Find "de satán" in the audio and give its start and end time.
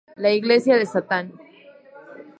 0.77-1.31